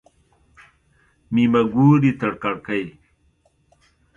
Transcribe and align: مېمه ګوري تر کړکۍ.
مېمه 1.33 1.61
ګوري 1.73 2.11
تر 2.19 2.31
کړکۍ. 2.41 2.85